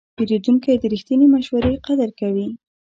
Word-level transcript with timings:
پیرودونکی 0.15 0.75
د 0.81 0.83
رښتینې 0.93 1.27
مشورې 1.33 1.81
قدر 1.85 2.09
کوي. 2.19 2.47